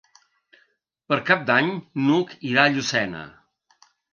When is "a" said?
2.65-2.73